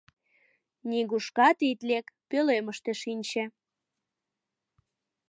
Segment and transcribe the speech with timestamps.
[0.89, 3.43] Нигушкат ит лек, пӧлемыште шинче!»